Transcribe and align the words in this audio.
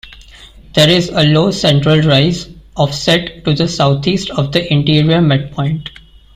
There 0.73 0.89
is 0.89 1.09
a 1.09 1.21
low 1.21 1.51
central 1.51 1.99
rise, 2.01 2.49
offset 2.75 3.45
to 3.45 3.53
the 3.53 3.67
southeast 3.67 4.31
of 4.31 4.51
the 4.51 4.73
interior 4.73 5.21
midpoint. 5.21 5.91